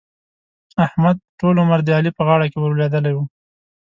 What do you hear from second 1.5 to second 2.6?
عمر د علي په غاړه کې